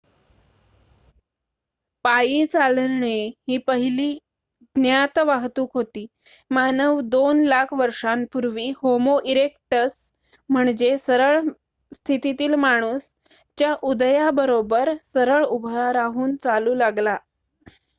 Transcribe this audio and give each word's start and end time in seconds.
पायी 2.05 2.45
चालणे 2.47 3.11
ही 3.47 3.57
पहिली 3.67 4.07
ज्ञात 4.75 5.19
वाहतूक 5.21 5.71
होती 5.73 6.05
मानव 6.51 6.99
दोन 7.09 7.43
लाख 7.45 7.73
वर्षांपूर्वी 7.75 8.69
होमो 8.77 9.19
इरेक्टस 9.25 10.01
म्हणजे 10.49 10.97
सरळ 10.99 11.39
स्थितीतील 11.91 12.55
माणूस 12.65 13.13
च्या 13.57 13.73
उदयाबरोबर 13.85 14.93
सरळ 15.05 15.45
उभा 15.47 15.91
राहून 15.93 16.35
चालू 16.43 16.75
लागला 16.75 17.17